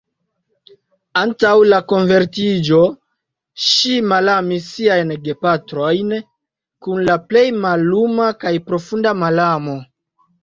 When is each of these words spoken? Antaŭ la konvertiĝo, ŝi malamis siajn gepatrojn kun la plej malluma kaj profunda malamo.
Antaŭ 1.23 1.49
la 1.73 1.77
konvertiĝo, 1.91 2.79
ŝi 3.65 3.99
malamis 4.13 4.69
siajn 4.77 5.13
gepatrojn 5.27 6.15
kun 6.87 7.05
la 7.11 7.19
plej 7.33 7.45
malluma 7.67 8.31
kaj 8.45 8.55
profunda 8.71 9.13
malamo. 9.25 9.77